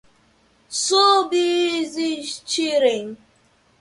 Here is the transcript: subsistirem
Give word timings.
subsistirem 0.77 3.07